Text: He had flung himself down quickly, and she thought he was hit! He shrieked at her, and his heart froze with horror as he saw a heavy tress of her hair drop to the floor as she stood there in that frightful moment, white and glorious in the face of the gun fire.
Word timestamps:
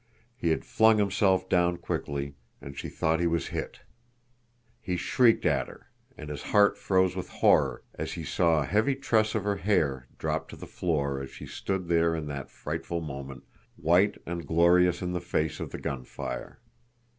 He 0.35 0.49
had 0.49 0.65
flung 0.65 0.97
himself 0.97 1.47
down 1.47 1.77
quickly, 1.77 2.33
and 2.59 2.75
she 2.75 2.89
thought 2.89 3.19
he 3.19 3.27
was 3.27 3.49
hit! 3.49 3.81
He 4.81 4.97
shrieked 4.97 5.45
at 5.45 5.67
her, 5.67 5.91
and 6.17 6.31
his 6.31 6.41
heart 6.41 6.75
froze 6.75 7.15
with 7.15 7.29
horror 7.29 7.83
as 7.93 8.13
he 8.13 8.23
saw 8.23 8.63
a 8.63 8.65
heavy 8.65 8.95
tress 8.95 9.35
of 9.35 9.43
her 9.43 9.57
hair 9.57 10.07
drop 10.17 10.49
to 10.49 10.55
the 10.55 10.65
floor 10.65 11.21
as 11.21 11.29
she 11.29 11.45
stood 11.45 11.87
there 11.87 12.15
in 12.15 12.25
that 12.25 12.49
frightful 12.49 13.01
moment, 13.01 13.43
white 13.75 14.17
and 14.25 14.47
glorious 14.47 15.03
in 15.03 15.11
the 15.13 15.21
face 15.21 15.59
of 15.59 15.69
the 15.69 15.77
gun 15.77 16.03
fire. 16.03 16.59